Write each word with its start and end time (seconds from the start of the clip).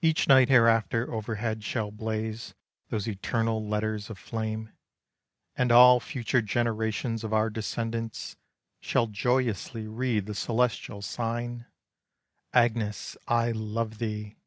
Each 0.00 0.26
night 0.26 0.48
hereafter 0.48 1.12
overhead 1.12 1.62
shall 1.64 1.90
blaze 1.90 2.54
Those 2.88 3.06
eternal 3.06 3.68
letters 3.68 4.08
of 4.08 4.16
flame. 4.18 4.72
And 5.54 5.70
all 5.70 6.00
future 6.00 6.40
generations 6.40 7.24
of 7.24 7.34
our 7.34 7.50
descendants 7.50 8.38
Shall 8.80 9.06
joyously 9.08 9.86
read 9.86 10.24
the 10.24 10.34
celestial 10.34 11.02
sign, 11.02 11.66
"Agnes, 12.54 13.18
I 13.28 13.50
love 13.50 13.98
thee!" 13.98 14.38